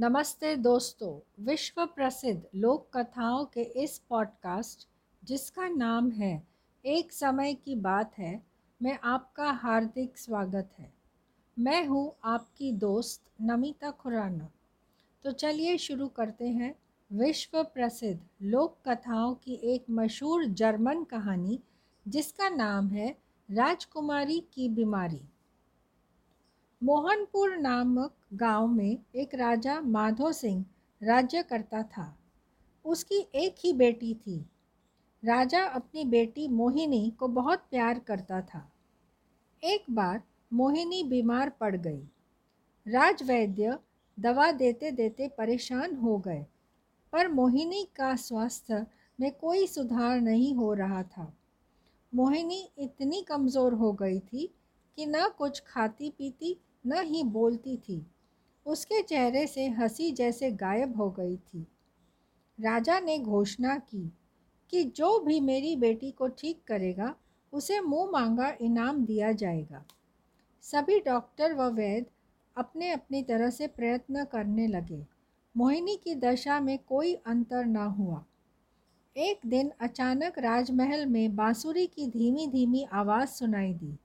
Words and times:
नमस्ते 0.00 0.56
दोस्तों, 0.56 1.44
विश्व 1.44 1.86
प्रसिद्ध 1.86 2.42
लोक 2.54 2.96
कथाओं 2.96 3.44
के 3.44 3.62
इस 3.62 3.98
पॉडकास्ट 3.98 4.88
जिसका 5.24 5.68
नाम 5.68 6.10
है, 6.10 6.46
एक 6.84 7.12
समय 7.12 7.54
की 7.54 7.74
बात 7.74 8.18
है, 8.18 8.42
मैं 8.82 8.98
आपका 9.04 9.50
हार्दिक 9.50 10.18
स्वागत 10.18 10.70
है। 10.78 10.92
मैं 11.58 11.86
हूँ 11.86 12.16
आपकी 12.24 12.72
दोस्त 12.72 13.24
नमिता 13.40 13.90
खुराना। 13.90 14.50
तो 15.24 15.32
चलिए 15.32 15.78
शुरू 15.78 16.08
करते 16.08 16.48
हैं। 16.48 16.74
विश्व 17.12 17.62
प्रसिद्ध 17.62 18.20
लोक 18.42 18.78
कथाओं 18.88 19.34
की 19.34 19.54
एक 19.54 19.84
मशहूर 19.90 20.44
जर्मन 20.44 21.04
कहानी, 21.04 21.60
जिसका 22.08 22.48
नाम 22.48 22.88
है, 22.88 23.18
राजकुमारी 23.50 24.40
की 24.40 24.68
बीमारी। 24.68 25.20
मोहनपुर 26.84 27.56
नामक 27.56 28.12
गाँव 28.32 28.66
में 28.66 28.98
एक 29.14 29.34
राजा 29.34 29.80
माधो 29.80 30.32
सिंह 30.32 30.64
राज्य 31.02 31.42
करता 31.42 31.82
था। 31.82 32.04
उसकी 32.84 33.18
एक 33.34 33.54
ही 33.58 33.72
बेटी 33.72 34.12
थी। 34.14 34.36
राजा 35.22 35.62
अपनी 35.64 36.04
बेटी 36.04 36.48
मोहिनी 36.48 37.12
को 37.18 37.28
बहुत 37.28 37.62
प्यार 37.70 37.98
करता 37.98 38.40
था। 38.40 38.60
एक 39.62 39.84
बार 39.90 40.20
मोहिनी 40.52 41.02
बीमार 41.02 41.50
पड़ 41.50 41.74
गई। 41.76 42.02
राजवैद्य 42.86 43.78
दवा 44.18 44.50
देते 44.52 44.90
देते 44.90 45.28
परेशान 45.28 45.96
हो 45.96 46.18
गए, 46.18 46.44
पर 47.12 47.28
मोहिनी 47.28 47.82
का 47.96 48.14
स्वास्थ्य 48.16 48.84
में 49.20 49.30
कोई 49.32 49.66
सुधार 49.66 50.20
नहीं 50.20 50.54
हो 50.54 50.72
रहा 50.74 51.02
था। 51.02 51.32
मोहिनी 52.12 52.62
इतनी 52.78 53.22
कमज़ोर 53.22 53.74
हो 53.74 53.92
गई 53.92 54.18
थी 54.18 54.46
कि 54.98 55.06
न 55.06 55.28
कुछ 55.28 55.62
खाती 55.66 56.10
पीती 56.10 56.56
न 56.86 57.02
ही 57.02 57.22
बोलती 57.22 57.76
थी। 57.76 58.06
उसके 58.66 59.02
चेहरे 59.02 59.46
से 59.46 59.68
हँसी 59.68 60.12
जैसे 60.12 60.50
गायब 60.50 60.96
हो 60.96 61.10
गई 61.10 61.36
थी। 61.36 61.66
राजा 62.60 63.00
ने 63.00 63.18
घोषणा 63.18 63.78
की 63.78 64.12
कि 64.70 64.84
जो 64.84 65.20
भी 65.20 65.40
मेरी 65.40 65.76
बेटी 65.76 66.10
को 66.10 66.28
ठीक 66.28 66.62
करेगा, 66.66 67.14
उसे 67.52 67.80
मुँह 67.80 68.10
मांगा 68.10 68.56
इनाम 68.60 69.04
दिया 69.04 69.32
जाएगा। 69.32 69.84
सभी 70.62 71.00
डॉक्टर 71.00 71.54
व 71.54 71.62
वैद्य 71.62 72.10
अपने 72.56 72.90
अपनी 72.90 73.22
तरह 73.22 73.50
से 73.50 73.66
प्रयत्न 73.66 74.24
करने 74.24 74.66
लगे। 74.66 75.06
मोहिनी 75.56 75.96
की 75.96 76.14
दशा 76.14 76.60
में 76.60 76.78
कोई 76.78 77.14
अंतर 77.14 77.64
न 77.64 77.76
हुआ। 77.76 78.24
एक 79.16 79.40
दिन 79.46 79.72
अचानक 79.80 80.38
राजमहल 80.38 81.06
में 81.06 81.36
बांसुरी 81.36 81.86
की 81.86 82.06
धीमी 82.06 82.46
धीमी 82.46 82.84
आवाज़ 82.92 83.28
सुनाई 83.28 83.74
दी। 83.74 83.98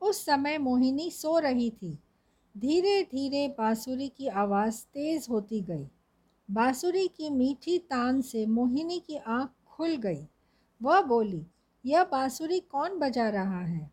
उस 0.00 0.24
समय 0.24 0.58
मोहिनी 0.58 1.10
सो 1.10 1.38
रही 1.38 1.70
थी। 1.70 1.98
धीरे 2.58 3.02
धीरे 3.02 3.48
बांसुरी 3.48 4.08
की 4.08 4.28
आवाज़ 4.28 4.84
तेज़ 4.84 5.30
होती 5.30 5.60
गई। 5.60 5.88
बांसुरी 6.50 7.08
की 7.08 7.30
मीठी 7.30 7.78
तान 7.78 8.20
से 8.20 8.46
मोहिनी 8.46 9.00
की 9.00 9.16
आँख 9.16 9.50
खुल 9.66 9.96
गई। 9.96 10.26
वह 10.82 11.00
बोली, 11.00 11.46
यह 11.86 12.04
बांसुरी 12.04 12.60
कौन 12.60 12.98
बजा 12.98 13.28
रहा 13.28 13.60
है? 13.60 13.90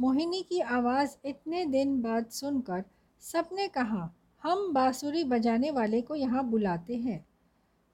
मोहिनी 0.00 0.42
की 0.42 0.60
आवाज़ 0.60 1.16
इतने 1.24 1.64
दिन 1.64 2.02
बाद 2.02 2.26
सुनकर 2.26 2.84
सबने 3.20 3.68
कहा, 3.68 4.14
हम 4.42 4.72
बांसुरी 4.72 5.24
बजाने 5.24 5.70
वाले 5.70 6.00
को 6.00 6.14
यहाँ 6.14 6.44
बुलाते 6.44 6.96
हैं। 6.96 7.26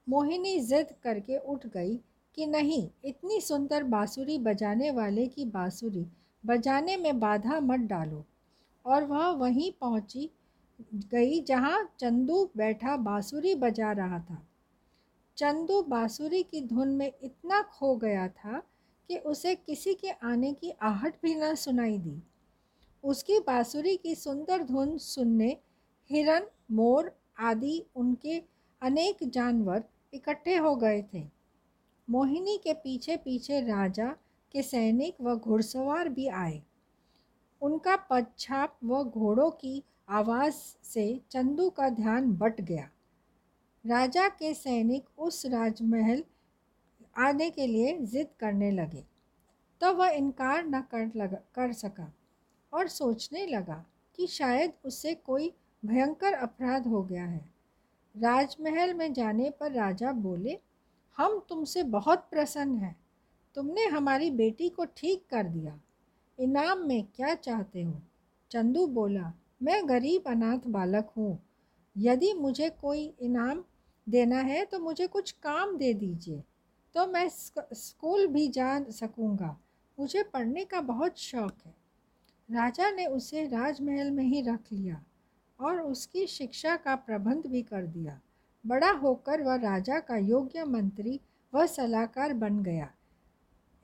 मोहिनी 0.09 0.59
जिद 0.59 0.87
करके 1.03 1.37
उठ 1.37 1.67
गई 1.67 1.99
कि 2.35 2.45
नहीं, 2.45 2.89
इतनी 3.05 3.41
सुंदर 3.41 3.83
बांसुरी 3.83 4.39
बजाने 4.39 4.91
वाले 4.91 5.27
की 5.27 5.45
बांसुरी 5.45 6.07
बजाने 6.45 6.97
में 6.97 7.19
बाधा 7.19 7.59
मत 7.59 7.79
डालो। 7.79 8.25
और 8.87 9.03
वह 9.03 9.27
वहीं 9.27 9.71
पहुँची, 9.71 10.29
गई 11.11 11.41
जहाँ 11.41 11.93
चंदू 11.99 12.49
बैठा 12.57 12.97
बांसुरी 12.97 13.55
बजा 13.55 13.91
रहा 13.91 14.19
था। 14.19 14.47
चंदू 15.37 15.81
बांसुरी 15.81 16.43
की 16.43 16.61
धुन 16.61 16.89
में 16.89 17.11
इतना 17.23 17.61
खो 17.61 17.95
गया 17.95 18.27
था 18.27 18.59
कि 19.09 19.17
उसे 19.17 19.55
किसी 19.55 19.93
के 19.93 20.09
आने 20.09 20.53
की 20.53 20.69
आहट 20.69 21.15
भी 21.23 21.35
न 21.35 21.55
सुनाई 21.55 21.97
दी। 21.97 22.21
उसकी 23.03 23.39
बांसुरी 23.39 23.97
की 23.97 24.15
सुंदर 24.15 24.63
धुन 24.63 24.97
सुनने 24.97 25.57
हिरन, 26.09 26.47
मोर 26.71 27.11
आदि 27.39 27.85
उनके 27.95 28.43
अनेक 28.81 29.17
जानवर 29.23 29.83
इकट्ठे 30.13 30.55
हो 30.55 30.75
गए 30.75 31.03
थे। 31.13 31.27
मोहिनी 32.09 32.57
के 32.57 32.73
पीछे 32.73 33.17
पीछे 33.17 33.61
राजा 33.61 34.07
के 34.51 34.61
सैनिक 34.61 35.15
व 35.21 35.35
घुड़सवार 35.35 36.09
भी 36.09 36.27
आए। 36.27 36.61
उनका 37.61 37.95
पदछाप 37.95 38.77
व 38.83 39.03
घोड़ों 39.03 39.49
की 39.51 39.83
आवाज़ 40.09 40.55
से 40.83 41.21
चंदू 41.31 41.69
का 41.69 41.89
ध्यान 41.89 42.31
बट 42.33 42.61
गया। 42.61 42.89
राजा 43.85 44.27
के 44.29 44.53
सैनिक 44.53 45.05
उस 45.19 45.45
राजमहल 45.45 46.23
आने 47.17 47.49
के 47.49 47.67
लिए 47.67 47.97
ज़िद 48.01 48.27
करने 48.39 48.71
लगे। 48.71 49.03
तो 49.81 49.93
वह 49.93 50.09
इनकार 50.09 50.65
न 50.65 50.81
कर 50.81 51.11
लगा, 51.15 51.37
कर 51.55 51.73
सका 51.73 52.11
और 52.73 52.87
सोचने 52.87 53.45
लगा 53.45 53.85
कि 54.15 54.27
शायद 54.27 54.73
उससे 54.85 55.13
कोई 55.15 55.53
भयंकर 55.85 56.33
अपराध 56.33 56.87
हो 56.87 57.03
गया 57.03 57.25
है। 57.25 57.45
राजमहल 58.15 58.93
में 58.93 59.13
जाने 59.13 59.49
पर 59.49 59.71
राजा 59.71 60.11
बोले, 60.11 60.57
हम 61.17 61.39
तुमसे 61.49 61.83
बहुत 61.83 62.27
प्रसन्न 62.31 62.77
हैं। 62.77 62.95
तुमने 63.55 63.85
हमारी 63.85 64.31
बेटी 64.31 64.69
को 64.69 64.85
ठीक 64.85 65.25
कर 65.29 65.43
दिया। 65.43 65.79
इनाम 66.39 66.87
में 66.87 67.03
क्या 67.15 67.33
चाहते 67.35 67.83
हो? 67.83 68.01
चंदू 68.51 68.85
बोला, 68.87 69.33
मैं 69.63 69.89
गरीब 69.89 70.23
अनाथ 70.27 70.67
बालक 70.67 71.11
हूँ। 71.17 71.39
यदि 71.97 72.33
मुझे 72.33 72.69
कोई 72.69 73.13
इनाम 73.21 73.63
देना 74.09 74.39
है 74.39 74.65
तो 74.65 74.79
मुझे 74.79 75.07
कुछ 75.07 75.31
काम 75.31 75.77
दे 75.77 75.93
दीजिए। 75.93 76.43
तो 76.95 77.07
मैं 77.07 77.27
स्कूल 77.29 78.27
भी 78.27 78.47
जा 78.47 78.83
सकूँगा। 78.83 79.57
मुझे 79.99 80.23
पढ़ने 80.23 80.65
का 80.65 80.81
बहुत 80.81 81.17
शौक 81.17 81.53
है। 81.65 81.75
राजा 82.51 82.91
ने 82.91 83.05
उसे 83.05 83.43
राजमहल 83.43 84.11
में 84.11 84.23
ही 84.23 84.41
रख 84.41 84.71
लिया 84.71 85.03
और 85.59 85.81
उसकी 85.81 86.27
शिक्षा 86.27 86.75
का 86.75 86.95
प्रबंध 86.95 87.47
भी 87.47 87.61
कर 87.61 87.85
दिया। 87.85 88.19
बड़ा 88.65 88.91
होकर 88.91 89.41
वह 89.41 89.55
राजा 89.55 89.99
का 89.99 90.17
योग्य 90.17 90.63
मंत्री 90.63 91.19
व 91.53 91.65
सलाहकार 91.65 92.33
बन 92.33 92.63
गया। 92.63 92.91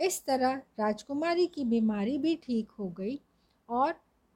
इस 0.04 0.26
तरह 0.26 0.56
राजकुमारी 0.80 1.48
की 1.48 1.64
बीमारी 1.64 2.18
भी 2.18 2.36
ठीक 2.36 2.72
हो 2.72 2.90
गई 2.90 3.20
और 3.70 3.94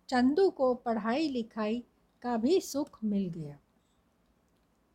चंदू 0.09 0.49
को 0.49 0.73
पढ़ाई 0.73 1.27
लिखाई 1.27 1.83
का 2.21 2.37
भी 2.37 2.59
सुख 2.61 2.99
मिल 3.03 3.29
गया। 3.29 3.57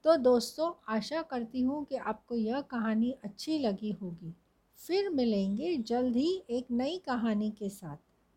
तो 0.04 0.16
दोस्तों, 0.16 0.72
आशा 0.88 1.22
करती 1.22 1.60
हूँ 1.60 1.84
कि 1.84 1.96
आपको 1.96 2.34
यह 2.34 2.60
कहानी 2.60 3.10
अच्छी 3.24 3.58
लगी 3.58 3.90
होगी। 3.92 4.34
फिर 4.78 5.10
मिलेंगे 5.10 5.76
जल्द 5.76 6.16
ही 6.16 6.42
एक 6.50 6.66
नई 6.70 6.98
कहानी 6.98 7.50
के 7.50 7.68
साथ। 7.68 7.96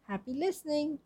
हैप्पी 0.09 0.33
लिसनिंग 0.33 0.97